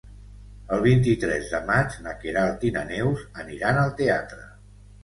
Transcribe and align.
El 0.77 0.81
vint-i-tres 0.85 1.51
de 1.53 1.61
maig 1.67 1.99
na 2.09 2.17
Queralt 2.25 2.67
i 2.71 2.75
na 2.79 2.85
Neus 2.91 3.25
aniran 3.47 3.83
al 3.85 3.97
teatre. 4.03 4.43